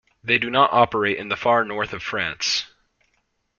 [0.23, 2.65] They do not operate in the far north of France.